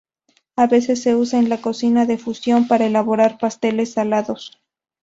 A 0.55 0.65
veces 0.65 0.99
se 0.99 1.15
usa 1.15 1.37
en 1.37 1.47
la 1.47 1.61
cocina 1.61 2.07
de 2.07 2.17
fusión 2.17 2.67
para 2.67 2.87
elaborar 2.87 3.37
pasteles 3.37 3.91
salados. 3.93 4.59